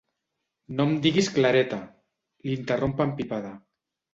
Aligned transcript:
No 0.77 0.87
em 0.91 0.95
diguis 1.03 1.29
Clareta 1.35 1.79
—l'interromp 2.47 3.05
empipada—. 3.07 3.57